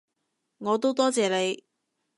[0.57, 1.63] 我都多謝你